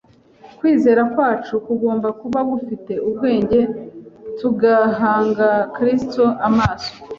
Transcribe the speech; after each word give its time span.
Kwizera 0.57 1.01
kwacu 1.13 1.53
kugomba 1.65 2.07
kuba 2.21 2.39
gufite 2.51 2.93
ubwenge 3.07 3.59
tugahanga 4.39 5.49
Kristo 5.75 6.23
amaso 6.47 6.91